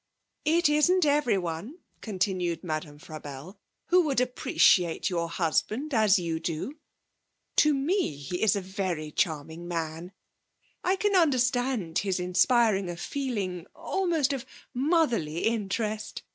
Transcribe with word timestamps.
'It 0.45 0.67
isn't 0.67 1.05
everyone,' 1.05 1.75
continued 2.01 2.63
Madame 2.63 2.97
Frabelle, 2.97 3.59
'who 3.89 4.01
would 4.01 4.19
appreciate 4.19 5.11
your 5.11 5.29
husband 5.29 5.93
as 5.93 6.17
you 6.17 6.39
do. 6.39 6.79
To 7.57 7.71
me 7.71 8.15
he 8.15 8.41
is 8.41 8.55
a 8.55 8.61
very 8.61 9.11
charming 9.11 9.67
man. 9.67 10.11
I 10.83 10.95
can 10.95 11.15
understand 11.15 11.99
his 11.99 12.19
inspiring 12.19 12.89
a 12.89 12.97
feeling 12.97 13.67
almost 13.75 14.33
of 14.33 14.43
motherly 14.73 15.45
interest. 15.45 16.23